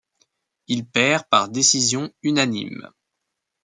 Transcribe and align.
Il 0.65 0.87
perd 0.87 1.27
par 1.29 1.47
décision 1.47 2.11
unanime. 2.23 2.89